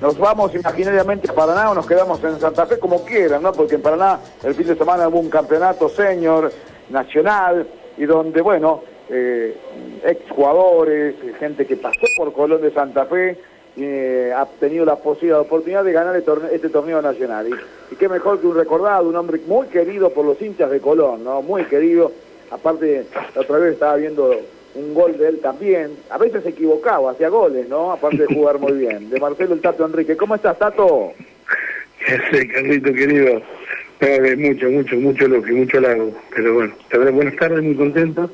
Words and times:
Nos 0.00 0.16
vamos 0.16 0.54
imaginariamente 0.54 1.30
a 1.30 1.34
Paraná 1.34 1.70
o 1.70 1.74
nos 1.74 1.86
quedamos 1.86 2.22
en 2.22 2.38
Santa 2.38 2.66
Fe 2.66 2.78
como 2.78 3.04
quieran, 3.04 3.42
¿no? 3.42 3.52
Porque 3.52 3.74
en 3.74 3.82
Paraná 3.82 4.20
el 4.44 4.54
fin 4.54 4.66
de 4.66 4.76
semana 4.76 5.08
hubo 5.08 5.18
un 5.18 5.30
campeonato 5.30 5.88
senior, 5.88 6.52
nacional, 6.90 7.66
y 7.96 8.06
donde, 8.06 8.40
bueno, 8.40 8.82
eh, 9.08 9.56
exjugadores, 10.04 11.16
gente 11.38 11.66
que 11.66 11.76
pasó 11.76 12.06
por 12.16 12.32
Colón 12.32 12.62
de 12.62 12.72
Santa 12.72 13.06
Fe, 13.06 13.36
eh, 13.76 14.32
ha 14.36 14.46
tenido 14.46 14.84
la 14.84 14.96
posibilidad, 14.96 15.36
la 15.36 15.42
oportunidad 15.42 15.84
de 15.84 15.92
ganar 15.92 16.16
este 16.16 16.68
torneo 16.68 17.02
nacional. 17.02 17.48
Y, 17.48 17.94
y, 17.94 17.96
qué 17.96 18.08
mejor 18.08 18.40
que 18.40 18.46
un 18.46 18.56
recordado, 18.56 19.08
un 19.08 19.16
hombre 19.16 19.40
muy 19.46 19.66
querido 19.66 20.10
por 20.10 20.24
los 20.24 20.40
hinchas 20.40 20.70
de 20.70 20.80
Colón, 20.80 21.24
¿no? 21.24 21.42
Muy 21.42 21.64
querido. 21.64 22.12
Aparte, 22.50 23.06
otra 23.36 23.58
vez 23.58 23.74
estaba 23.74 23.96
viendo 23.96 24.34
un 24.74 24.94
gol 24.94 25.16
de 25.18 25.28
él 25.28 25.40
también. 25.40 25.96
A 26.10 26.18
veces 26.18 26.42
se 26.42 26.50
equivocaba, 26.50 27.12
hacía 27.12 27.28
goles, 27.28 27.68
¿no? 27.68 27.92
Aparte 27.92 28.18
de 28.18 28.34
jugar 28.34 28.58
muy 28.58 28.72
bien. 28.72 29.10
De 29.10 29.20
Marcelo 29.20 29.54
el 29.54 29.60
Tato 29.60 29.84
Enrique. 29.84 30.16
¿Cómo 30.16 30.34
estás, 30.34 30.58
Tato? 30.58 31.12
Sí, 32.30 32.48
Carlito 32.48 32.92
querido. 32.92 33.42
mucho, 34.38 34.70
mucho, 34.70 34.96
mucho 34.96 35.28
lo 35.28 35.42
que 35.42 35.52
mucho 35.52 35.78
hago. 35.78 36.12
Pero 36.34 36.54
bueno, 36.54 36.74
te 36.88 36.98
buenas 36.98 37.36
tardes, 37.36 37.62
muy 37.62 37.74
contento. 37.74 38.30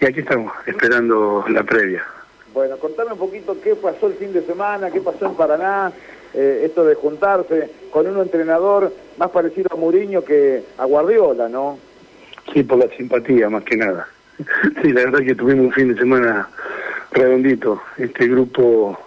Y 0.00 0.06
aquí 0.06 0.20
estamos, 0.20 0.52
esperando 0.66 1.44
la 1.48 1.62
previa. 1.62 2.04
Bueno, 2.52 2.76
contame 2.78 3.12
un 3.12 3.18
poquito 3.18 3.56
qué 3.62 3.74
pasó 3.74 4.06
el 4.06 4.14
fin 4.14 4.32
de 4.32 4.42
semana, 4.42 4.90
qué 4.90 5.00
pasó 5.00 5.26
en 5.26 5.34
Paraná, 5.34 5.92
eh, 6.34 6.62
esto 6.64 6.84
de 6.84 6.94
juntarse 6.94 7.70
con 7.90 8.06
un 8.06 8.20
entrenador 8.20 8.92
más 9.18 9.30
parecido 9.30 9.68
a 9.72 9.76
Muriño 9.76 10.22
que 10.24 10.62
a 10.78 10.84
Guardiola, 10.86 11.48
¿no? 11.48 11.78
Sí, 12.52 12.62
por 12.62 12.78
la 12.78 12.88
simpatía, 12.96 13.50
más 13.50 13.64
que 13.64 13.76
nada. 13.76 14.08
Sí, 14.82 14.92
la 14.92 15.04
verdad 15.04 15.20
que 15.20 15.34
tuvimos 15.34 15.66
un 15.66 15.72
fin 15.72 15.92
de 15.92 15.98
semana 15.98 16.48
redondito. 17.12 17.82
Este 17.96 18.28
grupo 18.28 18.98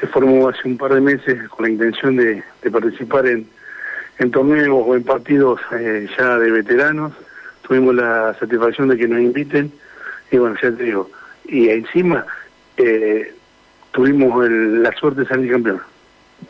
se 0.00 0.06
formó 0.06 0.48
hace 0.48 0.66
un 0.68 0.76
par 0.76 0.94
de 0.94 1.00
meses 1.00 1.48
con 1.48 1.64
la 1.64 1.70
intención 1.70 2.16
de, 2.16 2.42
participar 2.70 3.26
en, 3.26 3.46
torneos 4.30 4.82
o 4.86 4.94
en 4.94 5.04
partidos 5.04 5.60
eh, 5.72 6.08
ya 6.16 6.38
de 6.38 6.50
veteranos. 6.50 7.12
Tuvimos 7.62 7.94
la 7.94 8.34
satisfacción 8.38 8.88
de 8.88 8.96
que 8.96 9.08
nos 9.08 9.20
inviten 9.20 9.72
y 10.30 10.38
bueno, 10.38 10.56
ya 10.60 10.72
te 10.72 10.82
digo, 10.82 11.10
y 11.44 11.68
encima 11.68 12.26
eh, 12.76 13.32
tuvimos 13.92 14.48
la 14.50 14.92
suerte 14.92 15.20
de 15.20 15.26
salir 15.28 15.52
campeón. 15.52 15.80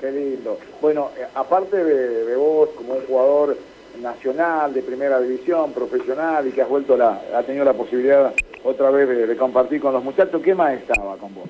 Qué 0.01 0.11
lindo. 0.11 0.59
Bueno, 0.81 1.11
eh, 1.19 1.27
aparte 1.34 1.77
de 1.77 2.37
vos 2.37 2.71
como 2.77 2.95
un 2.95 3.03
jugador 3.03 3.57
nacional, 4.01 4.73
de 4.73 4.83
primera 4.83 5.21
división, 5.21 5.73
profesional 5.73 6.47
y 6.47 6.53
que 6.53 6.63
has 6.63 6.69
vuelto 6.69 6.97
la, 6.97 7.21
ha 7.35 7.43
tenido 7.43 7.65
la 7.65 7.73
posibilidad 7.73 8.33
otra 8.65 8.91
vez 8.91 9.29
de, 9.29 9.37
compartir 9.37 9.81
con 9.81 9.93
los 9.93 10.03
muchachos. 10.03 10.43
¿Qué 10.43 10.55
más 10.55 10.75
estaba 10.75 11.17
con 11.17 11.35
vos? 11.35 11.49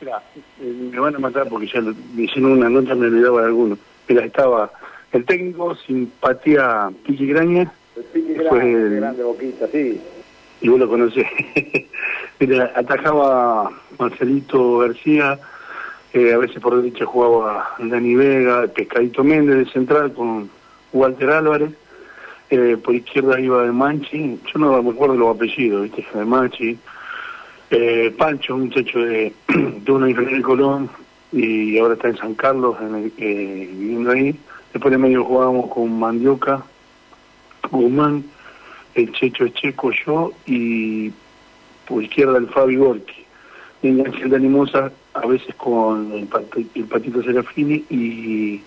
Mira, 0.00 0.22
eh, 0.60 0.90
me 0.92 0.98
van 0.98 1.14
a 1.14 1.18
matar 1.18 1.48
porque 1.48 1.66
ya 1.66 1.80
hicieron 2.16 2.52
una 2.52 2.68
nota, 2.68 2.94
me 2.94 3.06
olvidaba 3.06 3.42
de 3.42 3.46
alguno. 3.46 3.78
Mira, 4.08 4.24
estaba 4.24 4.70
el 5.12 5.24
técnico, 5.24 5.74
simpatía 5.74 6.90
Piqui 7.06 7.26
Graña. 7.26 7.72
El 7.96 8.04
Piqui 8.04 8.34
Graña, 8.34 8.62
el... 8.62 8.96
grande 8.96 9.22
boquita, 9.22 9.66
sí. 9.68 10.00
Y 10.62 10.68
vos 10.68 10.78
lo 10.78 10.88
conocés. 10.88 11.26
Mira, 12.40 12.72
atajaba 12.74 13.70
Marcelito 13.98 14.78
García, 14.78 15.38
eh, 16.12 16.32
a 16.32 16.38
veces 16.38 16.60
por 16.60 16.76
derecha 16.76 17.04
jugaba 17.04 17.76
Dani 17.78 18.14
Vega, 18.14 18.66
Pescadito 18.68 19.22
Méndez 19.22 19.58
de 19.58 19.72
central 19.72 20.12
con 20.12 20.50
Walter 20.92 21.30
Álvarez, 21.30 21.70
eh, 22.50 22.76
por 22.82 22.94
izquierda 22.94 23.40
iba 23.40 23.62
de 23.62 23.72
Manchi, 23.72 24.40
yo 24.52 24.58
no 24.58 24.82
me 24.82 24.90
acuerdo 24.90 25.14
los 25.14 25.36
apellidos, 25.36 25.84
¿viste? 25.84 26.04
de 26.12 26.24
Manchi, 26.24 26.78
eh, 27.70 28.14
Pancho, 28.18 28.56
un 28.56 28.62
muchacho 28.62 28.98
de, 29.00 29.32
de 29.48 29.92
una 29.92 30.10
ingeniería 30.10 30.38
de 30.38 30.42
Colón, 30.42 30.90
y 31.32 31.78
ahora 31.78 31.94
está 31.94 32.08
en 32.08 32.16
San 32.16 32.34
Carlos, 32.34 32.76
en 32.80 33.12
eh, 33.18 33.70
viviendo 33.72 34.10
ahí. 34.10 34.34
Después 34.72 34.90
de 34.90 34.98
medio 34.98 35.24
jugábamos 35.24 35.70
con 35.70 35.98
Mandioca, 35.98 36.62
Guzmán, 37.70 38.24
el 38.94 39.12
Checho 39.12 39.48
Checo, 39.48 39.92
yo, 39.92 40.32
y 40.46 41.12
por 41.86 42.02
izquierda 42.02 42.38
el 42.38 42.48
Fabi 42.48 42.76
Gorki. 42.76 43.24
En 43.82 44.04
Ángel 44.04 44.30
de 44.30 44.36
Animosa, 44.36 44.92
a 45.14 45.26
veces 45.26 45.54
con 45.54 46.12
el, 46.12 46.28
el 46.74 46.84
Patito 46.84 47.22
Serafini 47.22 47.84
y 47.88 48.62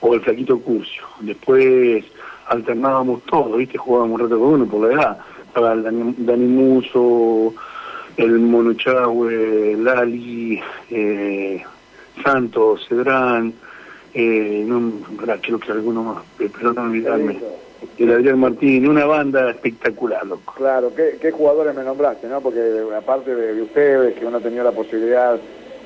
o 0.00 0.14
el 0.14 0.20
flaquito 0.20 0.58
Curcio. 0.60 1.02
Después 1.20 2.04
alternábamos 2.46 3.22
todo, 3.24 3.56
¿viste? 3.56 3.78
Jugábamos 3.78 4.20
un 4.20 4.26
rato 4.26 4.38
con 4.38 4.48
uno 4.54 4.66
por 4.66 4.88
la 4.88 4.94
edad. 4.94 5.18
Estaba 5.46 5.72
el 5.72 5.82
Dani, 6.18 6.46
Muso, 6.46 7.54
el 8.16 8.38
Mono 8.38 8.74
Lali, 9.78 10.60
eh, 10.90 11.62
Santos, 12.22 12.86
Cedrán, 12.88 13.52
eh, 14.14 14.64
no, 14.66 14.92
creo 15.16 15.60
que 15.60 15.72
alguno 15.72 16.02
más, 16.02 16.24
pero 16.38 16.72
no 16.72 16.82
olvidarme. 16.82 17.38
El 17.98 18.12
Adrián 18.12 18.40
Martín, 18.40 18.88
una 18.88 19.04
banda 19.04 19.50
espectacular, 19.50 20.26
loco. 20.26 20.54
Claro, 20.56 20.94
¿qué, 20.94 21.18
qué 21.20 21.30
jugadores 21.30 21.74
me 21.74 21.84
nombraste, 21.84 22.26
no? 22.26 22.40
Porque 22.40 22.82
aparte 22.96 23.34
de 23.34 23.60
ustedes, 23.60 24.14
que 24.14 24.24
uno 24.24 24.38
ha 24.38 24.40
tenido 24.40 24.64
la 24.64 24.72
posibilidad 24.72 25.38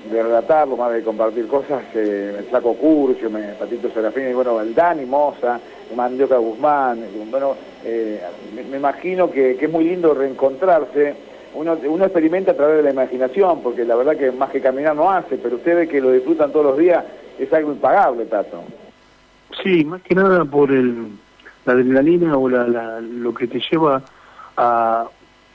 de 0.08 0.22
relatarlo, 0.22 0.76
más 0.76 0.92
de 0.92 1.02
compartir 1.02 1.46
cosas, 1.46 1.82
eh, 1.94 2.40
me 2.40 2.50
saco 2.50 2.74
Curcio, 2.74 3.28
me, 3.28 3.52
Patito 3.54 3.90
Serafín, 3.90 4.30
y 4.30 4.32
bueno, 4.32 4.60
el 4.60 4.74
Dani 4.74 5.04
Moza, 5.04 5.60
Mandioca 5.94 6.38
Guzmán, 6.38 7.04
bueno, 7.30 7.54
eh, 7.84 8.20
me, 8.54 8.76
imagino 8.76 9.30
que, 9.30 9.52
es 9.60 9.70
muy 9.70 9.84
lindo 9.84 10.14
reencontrarse, 10.14 11.14
uno, 11.54 11.76
uno 11.86 12.04
experimenta 12.04 12.52
a 12.52 12.56
través 12.56 12.78
de 12.78 12.82
la 12.84 12.90
imaginación, 12.90 13.60
porque 13.62 13.84
la 13.84 13.96
verdad 13.96 14.16
que 14.16 14.30
más 14.32 14.50
que 14.50 14.60
caminar 14.60 14.96
no 14.96 15.10
hace, 15.10 15.36
pero 15.36 15.56
ustedes 15.56 15.88
que 15.88 16.00
lo 16.00 16.12
disfrutan 16.12 16.50
todos 16.52 16.66
los 16.66 16.78
días, 16.78 17.04
es 17.38 17.52
algo 17.52 17.72
impagable, 17.72 18.24
Tato. 18.26 18.62
Sí, 19.62 19.84
más 19.84 20.00
que 20.02 20.14
nada 20.14 20.44
por 20.44 20.70
el, 20.70 21.08
la 21.66 21.72
adrenalina 21.72 22.36
o 22.36 22.48
la, 22.48 23.00
lo 23.00 23.34
que 23.34 23.48
te 23.48 23.60
lleva 23.70 24.02
a, 24.56 25.08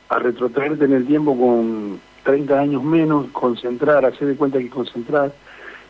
a 0.09 0.19
retrotraerte 0.19 0.85
en 0.85 0.93
el 0.93 1.07
tiempo 1.07 1.37
con 1.37 1.99
30 2.25 2.59
años 2.59 2.83
menos, 2.83 3.27
concentrar, 3.31 4.03
hacer 4.03 4.27
de 4.27 4.35
cuenta 4.35 4.59
que 4.59 4.69
concentrar, 4.69 5.31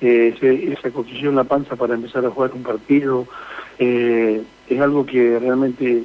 eh, 0.02 0.36
esa 0.78 0.92
construcción 0.92 1.30
en 1.30 1.36
la 1.38 1.46
panza 1.46 1.78
para 1.78 1.96
empezar 1.96 2.26
a 2.26 2.30
jugar 2.30 2.52
un 2.54 2.64
partido, 2.64 3.26
eh, 3.80 4.44
es 4.68 4.82
algo 4.82 5.06
que 5.06 5.40
realmente 5.40 6.04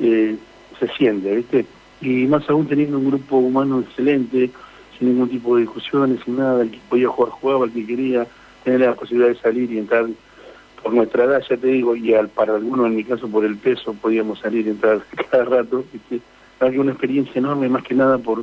eh, 0.00 0.36
se 0.80 0.88
siente, 0.88 1.36
¿viste? 1.36 1.66
Y 2.00 2.26
más 2.26 2.48
aún 2.48 2.66
teniendo 2.66 2.98
un 2.98 3.10
grupo 3.10 3.36
humano 3.36 3.80
excelente, 3.80 4.50
sin 4.98 5.08
ningún 5.08 5.28
tipo 5.28 5.54
de 5.54 5.62
discusiones, 5.62 6.20
sin 6.24 6.38
nada, 6.38 6.62
el 6.62 6.70
que 6.70 6.80
podía 6.88 7.08
jugar 7.08 7.32
jugaba, 7.32 7.66
el 7.66 7.72
que 7.72 7.86
quería 7.86 8.26
tener 8.64 8.80
la 8.80 8.94
posibilidad 8.94 9.28
de 9.28 9.40
salir 9.40 9.70
y 9.70 9.78
entrar 9.78 10.06
por 10.82 10.94
nuestra 10.94 11.24
edad, 11.24 11.42
ya 11.48 11.56
te 11.58 11.66
digo, 11.66 11.94
y 11.94 12.14
al, 12.14 12.28
para 12.28 12.54
algunos, 12.54 12.86
en 12.86 12.96
mi 12.96 13.04
caso 13.04 13.28
por 13.28 13.44
el 13.44 13.58
peso, 13.58 13.92
podíamos 13.92 14.38
salir 14.38 14.66
y 14.66 14.70
entrar 14.70 15.02
cada 15.30 15.44
rato, 15.44 15.84
¿viste? 15.92 16.20
Una 16.78 16.92
experiencia 16.92 17.38
enorme, 17.38 17.68
más 17.68 17.82
que 17.82 17.94
nada 17.94 18.16
por 18.16 18.42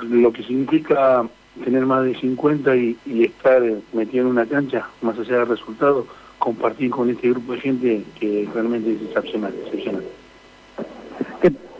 lo 0.00 0.32
que 0.32 0.42
significa 0.42 1.24
tener 1.64 1.84
más 1.84 2.04
de 2.04 2.14
50 2.14 2.76
y, 2.76 2.96
estar 3.24 3.62
metido 3.92 4.24
en 4.24 4.30
una 4.30 4.46
cancha, 4.46 4.88
más 5.02 5.18
allá 5.18 5.38
del 5.38 5.48
resultado, 5.48 6.06
compartir 6.38 6.90
con 6.90 7.10
este 7.10 7.30
grupo 7.30 7.52
de 7.52 7.60
gente 7.60 8.04
que 8.18 8.48
realmente 8.52 8.92
es 8.92 9.02
excepcional. 9.02 9.52
excepcional. 9.64 10.02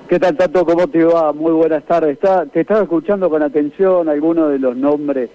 ¿Qué, 0.08 0.18
tal, 0.18 0.36
Tato? 0.36 0.66
¿Cómo 0.66 0.88
te 0.88 1.02
va? 1.04 1.32
Muy 1.32 1.52
buenas 1.52 1.84
tardes. 1.84 2.18
te 2.18 2.60
estaba 2.60 2.82
escuchando 2.82 3.30
con 3.30 3.42
atención 3.42 4.10
algunos 4.10 4.50
de 4.50 4.58
los 4.58 4.76
nombres 4.76 5.30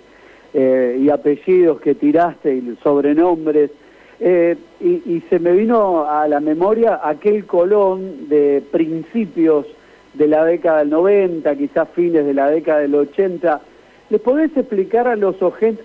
eh, 0.54 1.00
y 1.02 1.10
apellidos 1.10 1.82
que 1.82 1.96
tiraste 1.96 2.56
y 2.56 2.78
sobrenombres. 2.84 3.72
Eh, 4.20 4.56
y, 4.80 4.88
y 4.88 5.24
se 5.30 5.40
me 5.40 5.54
vino 5.54 6.06
a 6.08 6.28
la 6.28 6.40
memoria 6.40 7.02
aquel 7.04 7.46
Colón 7.46 8.30
de 8.30 8.64
principios 8.72 9.66
de 10.14 10.28
la 10.28 10.46
década 10.46 10.80
del 10.80 10.90
90, 10.90 11.56
quizás 11.56 11.88
fines 11.90 12.26
de 12.26 12.34
la 12.34 12.50
década 12.50 12.80
del 12.80 12.96
80. 12.96 13.62
¿Le 14.10 14.20
podés 14.20 14.56
explicar 14.56 15.08
a 15.08 15.16
los, 15.16 15.36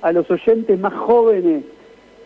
a 0.02 0.12
los 0.12 0.30
oyentes 0.30 0.78
más 0.78 0.94
jóvenes 0.94 1.64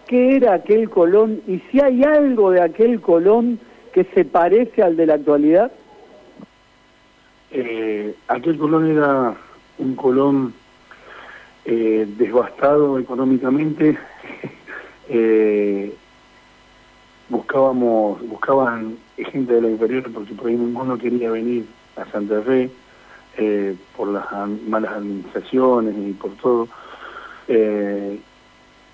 qué 0.06 0.36
era 0.36 0.54
aquel 0.54 0.88
Colón 0.90 1.40
y 1.46 1.58
si 1.70 1.80
hay 1.80 2.04
algo 2.04 2.50
de 2.50 2.60
aquel 2.60 3.00
Colón 3.00 3.58
que 3.92 4.04
se 4.04 4.24
parece 4.24 4.82
al 4.82 4.96
de 4.96 5.06
la 5.06 5.14
actualidad? 5.14 5.72
Eh, 7.50 8.14
aquel 8.28 8.58
Colón 8.58 8.90
era 8.90 9.34
un 9.78 9.96
Colón 9.96 10.54
eh, 11.64 12.06
económicamente. 13.00 13.96
eh, 15.08 15.94
buscábamos, 17.28 18.20
buscaban 18.28 18.98
gente 19.16 19.54
de 19.54 19.62
la 19.62 19.70
inferior 19.70 20.12
porque 20.12 20.34
por 20.34 20.48
ahí 20.48 20.56
ninguno 20.56 20.98
quería 20.98 21.30
venir 21.30 21.66
a 21.96 22.04
Santa 22.10 22.42
Fe 22.42 22.70
eh, 23.38 23.76
por 23.96 24.08
las 24.08 24.24
malas 24.68 24.92
administraciones 24.92 25.94
y 25.96 26.12
por 26.12 26.32
todo. 26.36 26.68
Eh, 27.48 28.18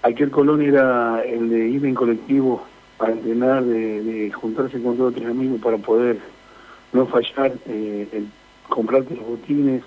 aquel 0.02 0.30
Colón 0.30 0.62
era 0.62 1.22
el 1.22 1.48
de 1.48 1.68
ir 1.68 1.84
en 1.86 1.94
colectivo 1.94 2.64
a 2.98 3.10
entrenar, 3.10 3.64
de, 3.64 4.30
juntarse 4.32 4.80
con 4.82 4.96
dos 4.96 5.12
o 5.12 5.16
tres 5.16 5.28
amigos 5.28 5.60
para 5.60 5.78
poder 5.78 6.18
no 6.92 7.06
fallar, 7.06 7.52
eh, 7.66 8.08
el 8.12 8.28
comprarte 8.68 9.14
los 9.16 9.26
botines, 9.26 9.82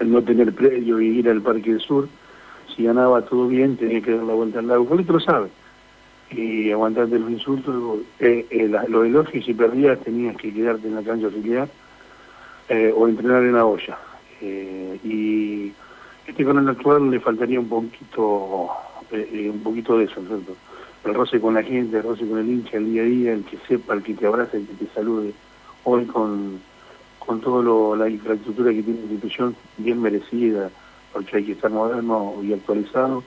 el 0.00 0.10
no 0.10 0.22
tener 0.22 0.52
predio 0.52 1.00
y 1.00 1.18
ir 1.18 1.28
al 1.28 1.42
Parque 1.42 1.70
del 1.70 1.80
Sur. 1.80 2.08
si 2.74 2.84
ganaba 2.84 3.22
todo 3.22 3.48
bien 3.48 3.76
tenía 3.76 4.00
que 4.00 4.12
dar 4.16 4.24
la 4.24 4.34
vuelta 4.34 4.58
al 4.58 4.66
lago, 4.66 4.86
Colito 4.86 5.12
lo 5.12 5.20
sabe, 5.20 5.48
y 6.30 6.70
aguantarte 6.70 7.18
los 7.18 7.30
insultos, 7.30 8.00
eh, 8.18 8.46
eh, 8.50 8.68
los 8.88 9.06
elogios, 9.06 9.44
si 9.44 9.54
perdías 9.54 10.00
tenías 10.00 10.36
que 10.36 10.52
quedarte 10.52 10.88
en 10.88 10.94
la 10.94 11.02
cancha 11.02 11.26
auxiliar 11.26 11.68
eh, 12.72 12.90
o 12.96 13.06
entrenar 13.06 13.42
en 13.42 13.52
la 13.52 13.66
olla. 13.66 13.98
Eh, 14.40 14.98
y 15.04 15.72
este 16.26 16.42
canal 16.42 16.66
actual 16.70 17.10
le 17.10 17.20
faltaría 17.20 17.60
un 17.60 17.68
poquito, 17.68 18.70
un 19.10 19.60
poquito 19.62 19.98
de 19.98 20.04
eso, 20.04 20.22
¿cierto? 20.26 20.56
el 21.04 21.14
roce 21.14 21.38
con 21.38 21.52
la 21.52 21.62
gente, 21.62 21.98
el 21.98 22.02
roce 22.02 22.26
con 22.26 22.38
el 22.38 22.48
hincha, 22.48 22.78
el 22.78 22.90
día 22.90 23.02
a 23.02 23.04
día, 23.04 23.32
el 23.34 23.44
que 23.44 23.58
sepa, 23.68 23.92
el 23.92 24.02
que 24.02 24.14
te 24.14 24.26
abraza, 24.26 24.56
el 24.56 24.66
que 24.66 24.84
te 24.84 24.94
salude. 24.94 25.34
Hoy 25.84 26.06
con, 26.06 26.60
con 27.18 27.42
toda 27.42 27.96
la 27.96 28.08
infraestructura 28.08 28.72
que 28.72 28.82
tiene 28.82 29.00
la 29.00 29.12
institución, 29.12 29.54
bien 29.76 30.00
merecida, 30.00 30.70
porque 31.12 31.36
hay 31.36 31.44
que 31.44 31.52
estar 31.52 31.70
moderno 31.70 32.36
y 32.42 32.54
actualizado, 32.54 33.22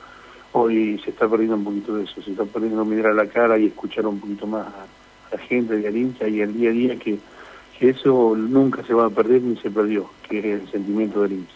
hoy 0.53 0.99
se 1.03 1.11
está 1.11 1.27
perdiendo 1.27 1.57
un 1.57 1.65
poquito 1.65 1.97
de 1.97 2.05
eso, 2.05 2.19
se 2.19 2.31
está 2.31 2.45
perdiendo 2.45 2.83
mirar 2.83 3.11
a 3.11 3.15
la 3.15 3.27
cara 3.27 3.59
y 3.59 3.67
escuchar 3.67 4.07
un 4.07 4.19
poquito 4.19 4.47
más 4.47 4.65
a, 4.65 5.35
la 5.35 5.37
gente, 5.43 5.85
al 5.87 5.95
hincha 5.95 6.27
y 6.27 6.41
el 6.41 6.53
día 6.53 6.69
a 6.71 6.73
día, 6.73 6.95
que, 6.97 7.19
que 7.79 7.89
eso 7.89 8.35
nunca 8.35 8.83
se 8.83 8.93
va 8.93 9.05
a 9.05 9.09
perder 9.09 9.41
ni 9.41 9.57
se 9.57 9.69
perdió, 9.69 10.09
que 10.27 10.39
es 10.39 10.61
el 10.61 10.67
sentimiento 10.69 11.21
del 11.21 11.33
hincha. 11.33 11.55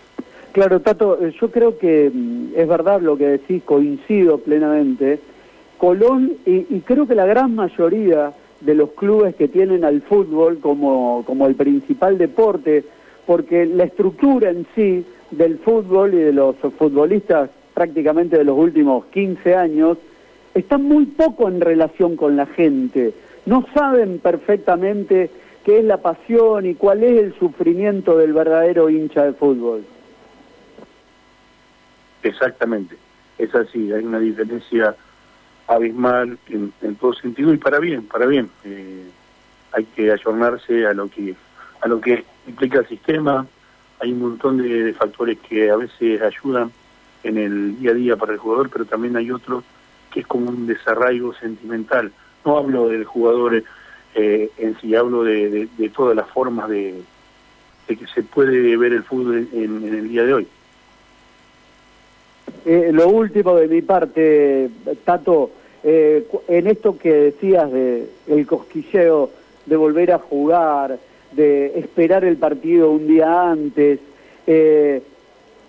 Claro, 0.51 0.79
Tato, 0.81 1.19
eh, 1.21 1.33
yo 1.39 1.51
creo 1.51 1.77
que 1.77 2.11
mm, 2.13 2.53
es 2.55 2.67
verdad 2.67 3.01
lo 3.01 3.17
que 3.17 3.27
decís, 3.27 3.63
coincido 3.63 4.39
plenamente 4.39 5.19
Colón, 5.77 6.33
y, 6.45 6.81
creo 6.81 7.07
que 7.07 7.15
la 7.15 7.25
gran 7.25 7.55
mayoría 7.55 8.33
de 8.59 8.75
los 8.75 8.89
clubes 8.91 9.35
que 9.35 9.47
tienen 9.47 9.85
al 9.85 10.01
fútbol 10.01 10.59
como, 10.59 11.23
como 11.25 11.47
el 11.47 11.55
principal 11.55 12.17
deporte, 12.17 12.83
porque 13.25 13.65
la 13.65 13.85
estructura 13.85 14.49
en 14.49 14.67
sí 14.75 15.05
del 15.31 15.59
fútbol 15.59 16.13
y 16.15 16.17
de 16.17 16.33
los 16.33 16.57
futbolistas 16.57 17.49
prácticamente 17.79 18.37
de 18.37 18.43
los 18.43 18.57
últimos 18.57 19.05
15 19.05 19.55
años, 19.55 19.97
está 20.53 20.77
muy 20.77 21.05
poco 21.05 21.47
en 21.47 21.61
relación 21.61 22.17
con 22.17 22.35
la 22.35 22.45
gente. 22.45 23.13
No 23.45 23.65
saben 23.73 24.19
perfectamente 24.19 25.29
qué 25.69 25.77
es 25.77 25.85
la 25.85 25.97
pasión 25.97 26.65
y 26.65 26.73
cuál 26.73 27.03
es 27.03 27.15
el 27.21 27.37
sufrimiento 27.37 28.17
del 28.17 28.33
verdadero 28.33 28.89
hincha 28.89 29.23
de 29.25 29.33
fútbol. 29.33 29.85
Exactamente, 32.23 32.97
es 33.37 33.53
así, 33.53 33.93
hay 33.93 34.03
una 34.03 34.17
diferencia 34.17 34.95
abismal 35.67 36.39
en, 36.49 36.95
todo 36.95 37.13
sentido 37.13 37.53
y 37.53 37.57
para 37.57 37.77
bien, 37.77 38.07
para 38.07 38.25
bien. 38.25 38.49
Eh, 38.63 39.11
hay 39.71 39.85
que 39.85 40.11
ayornarse 40.11 40.87
a 40.87 40.93
lo 40.93 41.07
que 41.07 41.35
a 41.81 41.87
lo 41.87 42.01
que 42.01 42.25
implica 42.47 42.79
el 42.79 42.87
sistema. 42.87 43.45
Hay 43.99 44.11
un 44.11 44.21
montón 44.21 44.57
de, 44.57 44.91
factores 44.93 45.37
que 45.47 45.69
a 45.69 45.75
veces 45.75 46.19
ayudan 46.19 46.71
en 47.21 47.37
el 47.37 47.79
día 47.79 47.91
a 47.91 47.93
día 47.93 48.17
para 48.17 48.33
el 48.33 48.39
jugador, 48.39 48.71
pero 48.71 48.85
también 48.85 49.15
hay 49.17 49.29
otros 49.29 49.63
que 50.11 50.21
es 50.21 50.25
como 50.25 50.49
un 50.49 50.65
desarraigo 50.65 51.35
sentimental. 51.35 52.11
No 52.43 52.57
hablo 52.57 52.89
del 52.89 53.05
jugador 53.05 53.63
eh, 54.15 54.49
en 54.57 54.77
sí, 54.79 54.95
hablo 54.95 55.23
de, 55.23 55.67
todas 55.95 56.15
las 56.15 56.29
formas 56.29 56.69
de, 56.69 57.01
que 57.87 58.07
se 58.13 58.23
puede 58.23 58.75
ver 58.77 58.93
el 58.93 59.03
fútbol 59.03 59.47
en, 59.53 59.83
el 59.83 60.09
día 60.09 60.23
de 60.23 60.33
hoy. 60.33 60.47
Eh, 62.65 62.89
lo 62.91 63.07
último 63.07 63.55
de 63.55 63.67
mi 63.67 63.81
parte, 63.81 64.69
Tato, 65.05 65.51
eh, 65.83 66.27
en 66.47 66.67
esto 66.67 66.97
que 66.97 67.13
decías 67.13 67.71
de 67.71 68.09
el 68.27 68.45
cosquilleo 68.45 69.29
de 69.65 69.75
volver 69.75 70.11
a 70.11 70.19
jugar, 70.19 70.99
de 71.31 71.79
esperar 71.79 72.25
el 72.25 72.37
partido 72.37 72.91
un 72.91 73.07
día 73.07 73.49
antes, 73.49 73.99
eh, 74.47 75.01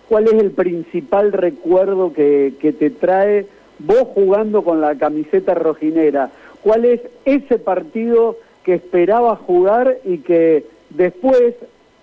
¿cuál 0.08 0.24
es 0.24 0.34
el 0.34 0.50
principal 0.50 1.32
recuerdo 1.32 2.12
que, 2.12 2.54
que 2.60 2.72
te 2.72 2.90
trae 2.90 3.46
vos 3.78 4.08
jugando 4.14 4.64
con 4.64 4.80
la 4.80 4.96
camiseta 4.96 5.54
rojinera? 5.54 6.30
¿Cuál 6.62 6.84
es 6.84 7.00
ese 7.24 7.58
partido 7.58 8.36
que 8.64 8.74
esperabas 8.74 9.38
jugar 9.40 9.98
y 10.04 10.18
que 10.18 10.66
después, 10.90 11.54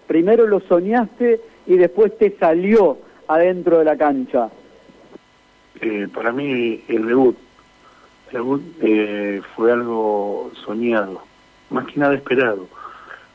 primero 0.08 0.48
lo 0.48 0.60
soñaste 0.62 1.42
y 1.68 1.78
después 1.78 2.18
te 2.18 2.36
salió 2.40 2.98
adentro 3.28 3.80
de 3.80 3.86
la 3.86 3.98
cancha? 3.98 4.50
Eh, 5.82 6.08
para 6.14 6.32
mí 6.32 6.84
el 6.88 7.06
debut, 7.06 7.38
eh, 8.82 9.42
fue 9.56 9.72
algo 9.72 10.52
soñado, 10.66 11.22
más 11.70 11.86
que 11.86 12.00
nada 12.00 12.16
esperado. 12.16 12.68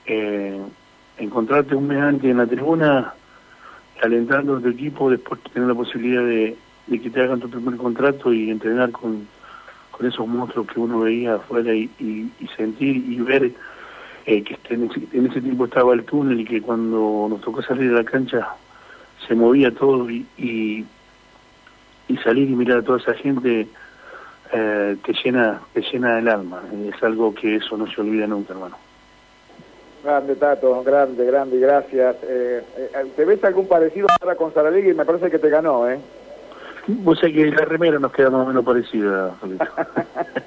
Eh, 0.07 0.61
encontrarte 1.19 1.75
un 1.77 1.87
mes 1.87 2.23
en 2.25 2.37
la 2.37 2.47
tribuna, 2.47 3.15
alentando 4.03 4.57
a 4.57 4.61
tu 4.61 4.69
equipo, 4.69 5.11
después 5.11 5.41
tener 5.53 5.69
la 5.69 5.75
posibilidad 5.75 6.25
de, 6.25 6.57
que 6.91 7.11
te 7.11 7.21
hagan 7.21 7.41
tu 7.41 7.49
primer 7.49 7.77
contrato 7.77 8.33
y 8.33 8.51
entrenar 8.51 8.91
con, 8.91 9.29
con 10.03 10.11
esos 10.11 10.27
monstruos 10.27 10.67
que 10.67 10.81
uno 10.81 11.01
veía 11.01 11.35
afuera 11.37 11.73
y, 11.73 11.89
sentir 12.57 12.97
y 12.97 13.21
ver 13.21 13.53
eh, 14.27 14.43
que 14.43 14.59
en 14.75 14.91
ese, 14.91 15.01
en 15.13 15.27
ese, 15.27 15.41
tiempo 15.41 15.67
estaba 15.67 15.95
el 15.95 16.05
túnel 16.05 16.41
y 16.41 16.45
que 16.45 16.61
cuando 16.61 17.29
nos 17.31 17.41
tocó 17.41 17.63
salir 17.63 17.91
de 17.91 18.03
la 18.03 18.05
cancha 18.05 18.49
se 19.27 19.35
movía 19.37 19.71
todo 19.71 20.11
y, 20.11 20.27
y, 20.37 20.85
salir 22.25 22.51
y 22.51 22.55
mirar 22.55 22.79
a 22.79 22.83
toda 22.83 22.99
esa 22.99 23.15
gente 23.15 23.67
eh, 24.53 24.97
te 25.05 25.13
llena 25.25 25.61
te 25.73 25.81
llena 25.81 26.19
el 26.19 26.29
alma. 26.29 26.63
Es 26.93 27.03
algo 27.03 27.33
que 27.33 27.57
eso 27.57 27.77
no 27.77 27.87
se 27.87 28.01
olvida 28.01 28.27
nunca, 28.27 28.53
hermano. 28.53 28.77
Grande, 30.05 30.35
Tato, 30.35 30.83
grande, 30.83 31.25
grande, 31.25 31.59
gracias. 31.59 32.17
Eh, 32.25 32.63
¿Te 33.17 33.25
ves 33.25 33.43
algún 33.45 33.67
parecido 33.69 34.09
ahora 34.21 34.35
con 34.35 34.53
y 34.79 34.95
Me 34.95 35.05
parece 35.05 35.31
que 35.31 35.39
te 35.39 35.49
ganó, 35.49 35.89
¿eh? 35.89 36.01
Vos 36.87 37.19
sabés 37.19 37.35
que 37.35 37.51
la 37.51 37.65
remera 37.65 37.99
nos 37.99 38.13
queda 38.13 38.31
más 38.31 38.45
o 38.45 38.49
menos 38.49 38.65
parecida, 38.65 39.35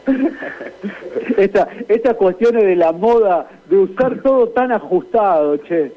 esta, 1.37 1.67
estas 1.87 2.15
cuestiones 2.15 2.63
de 2.63 2.75
la 2.75 2.91
moda, 2.91 3.47
de 3.69 3.77
usar 3.77 4.21
todo 4.21 4.49
tan 4.49 4.71
ajustado, 4.71 5.57
che. 5.57 5.93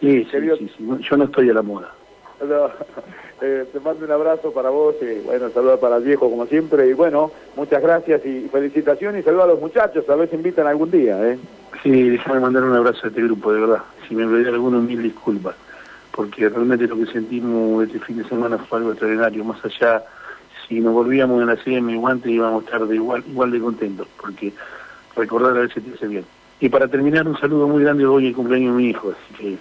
Sí, 0.00 0.26
sí, 0.30 0.38
sí, 0.58 0.70
sí, 0.76 0.98
yo 1.08 1.16
no 1.16 1.24
estoy 1.24 1.50
a 1.50 1.54
la 1.54 1.62
moda. 1.62 1.92
Eh, 3.44 3.66
te 3.72 3.80
mando 3.80 4.04
un 4.04 4.12
abrazo 4.12 4.52
para 4.52 4.70
vos 4.70 4.94
y 5.02 5.18
bueno, 5.26 5.50
saludos 5.50 5.80
para 5.80 5.96
el 5.96 6.04
viejo 6.04 6.30
como 6.30 6.46
siempre 6.46 6.86
y 6.86 6.92
bueno, 6.92 7.32
muchas 7.56 7.82
gracias 7.82 8.24
y 8.24 8.48
felicitaciones 8.48 9.20
y 9.20 9.24
saludos 9.24 9.44
a 9.44 9.48
los 9.48 9.60
muchachos, 9.60 10.08
a 10.08 10.14
ver 10.14 10.30
si 10.30 10.36
invitan 10.36 10.68
algún 10.68 10.92
día, 10.92 11.18
¿eh? 11.28 11.36
Sí, 11.82 12.10
déjame 12.10 12.38
mandar 12.38 12.62
un 12.62 12.76
abrazo 12.76 13.00
a 13.02 13.08
este 13.08 13.20
grupo, 13.20 13.52
de 13.52 13.60
verdad. 13.62 13.82
Si 14.06 14.14
me 14.14 14.26
olvidé 14.26 14.48
alguno, 14.48 14.80
mil 14.80 15.02
disculpas, 15.02 15.56
porque 16.12 16.48
realmente 16.48 16.86
lo 16.86 16.96
que 16.96 17.06
sentimos 17.06 17.84
este 17.84 17.98
fin 18.00 18.18
de 18.18 18.28
semana 18.28 18.58
fue 18.58 18.78
algo 18.78 18.90
extraordinario, 18.90 19.44
más 19.44 19.64
allá, 19.64 20.02
si 20.68 20.80
nos 20.80 20.92
volvíamos 20.92 21.40
en 21.40 21.48
la 21.48 21.56
serie 21.56 21.80
mi 21.80 21.96
guante 21.96 22.30
íbamos 22.30 22.62
a 22.62 22.64
estar 22.66 22.86
de 22.86 22.94
igual, 22.94 23.24
igual 23.28 23.50
de 23.50 23.60
contentos, 23.60 24.08
porque 24.20 24.52
recordar 25.16 25.56
a 25.56 25.60
veces 25.60 25.82
te 25.82 25.94
hace 25.94 26.06
bien. 26.06 26.24
Y 26.60 26.68
para 26.68 26.86
terminar, 26.86 27.26
un 27.26 27.38
saludo 27.38 27.66
muy 27.66 27.82
grande 27.82 28.06
hoy 28.06 28.28
el 28.28 28.34
cumpleaños 28.34 28.76
de 28.76 28.82
mi 28.82 28.90
hijo, 28.90 29.10
así 29.10 29.34
que 29.34 29.58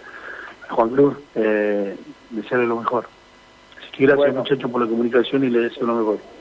Juan 0.70 0.90
Cruz, 0.90 1.16
eh, 1.36 1.96
desearle 2.30 2.68
lo 2.68 2.78
mejor. 2.78 3.08
Así 3.80 3.92
que 3.92 4.06
gracias 4.06 4.36
muchachos 4.36 4.70
por 4.70 4.82
la 4.82 4.88
comunicación 4.88 5.44
y 5.44 5.50
le 5.50 5.60
deseo 5.60 5.88
lo 5.88 5.96
mejor. 5.96 6.20